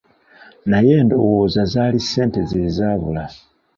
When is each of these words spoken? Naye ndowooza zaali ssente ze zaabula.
Naye 0.69 0.95
ndowooza 1.05 1.61
zaali 1.73 1.99
ssente 2.05 2.39
ze 2.49 2.61
zaabula. 2.75 3.25